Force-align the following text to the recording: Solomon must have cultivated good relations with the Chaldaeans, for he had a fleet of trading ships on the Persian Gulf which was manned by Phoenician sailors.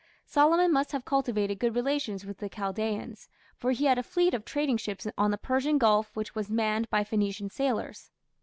Solomon 0.25 0.73
must 0.73 0.93
have 0.93 1.05
cultivated 1.05 1.59
good 1.59 1.75
relations 1.75 2.25
with 2.25 2.39
the 2.39 2.49
Chaldaeans, 2.49 3.27
for 3.55 3.69
he 3.69 3.85
had 3.85 3.99
a 3.99 4.01
fleet 4.01 4.33
of 4.33 4.43
trading 4.43 4.77
ships 4.77 5.05
on 5.15 5.29
the 5.29 5.37
Persian 5.37 5.77
Gulf 5.77 6.15
which 6.15 6.33
was 6.33 6.49
manned 6.49 6.89
by 6.89 7.03
Phoenician 7.03 7.51
sailors. 7.51 8.09